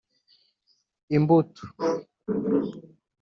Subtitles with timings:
[1.17, 1.63] imbuto